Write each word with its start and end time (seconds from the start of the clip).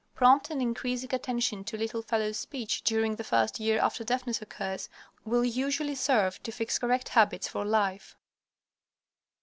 Prompt 0.15 0.49
and 0.49 0.63
increasing 0.63 1.13
attention 1.13 1.63
to 1.63 1.77
the 1.77 1.83
little 1.83 2.01
fellow's 2.01 2.35
speech 2.39 2.81
during 2.83 3.15
the 3.15 3.23
first 3.23 3.59
year 3.59 3.79
after 3.79 4.03
deafness 4.03 4.41
occurs 4.41 4.89
will 5.25 5.45
usually 5.45 5.93
serve 5.93 6.41
to 6.41 6.51
fix 6.51 6.79
correct 6.79 7.09
habits 7.09 7.47
for 7.47 7.63
life. 7.63 8.15